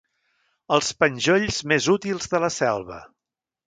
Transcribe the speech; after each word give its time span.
Els 0.77 0.89
penjolls 1.03 1.61
més 1.75 1.91
útils 1.99 2.29
de 2.35 2.45
la 2.49 2.53
selva. 2.61 3.03